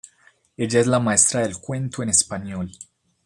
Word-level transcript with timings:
Ella 0.57 0.79
es 0.79 0.87
la 0.87 0.99
maestra 0.99 1.41
del 1.41 1.57
cuento 1.59 2.01
en 2.01 2.09
español. 2.09 2.71